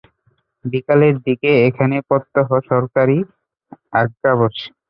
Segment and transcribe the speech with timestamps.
[0.65, 3.17] বিকালের দিকে এখানে প্রত্যহ সরকারি
[3.93, 4.67] আজ্ঞা বসে।